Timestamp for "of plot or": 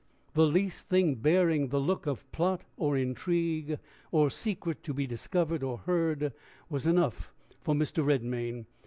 2.07-2.97